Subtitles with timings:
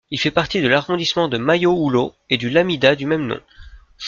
[0.09, 3.39] Il fait partie de l'arrondissement de Mayo-Oulo et du lamidat du même nom.